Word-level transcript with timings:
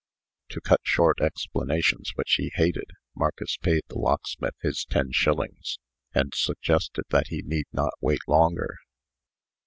To 0.49 0.59
cut 0.59 0.79
short 0.83 1.21
explanations, 1.21 2.13
which 2.15 2.33
he 2.39 2.51
hated, 2.55 2.89
Marcus 3.15 3.57
paid 3.57 3.83
the 3.87 3.99
locksmith 3.99 4.55
his 4.63 4.83
ten 4.85 5.11
shillings, 5.11 5.77
and 6.11 6.33
suggested 6.33 7.03
that 7.11 7.27
he 7.27 7.43
need 7.45 7.67
not 7.71 7.93
wait 8.01 8.21
longer. 8.27 8.77